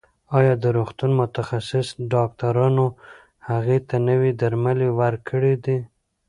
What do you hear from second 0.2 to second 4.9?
ایا د روغتون متخصص ډاکټرانو هغې ته نوي درمل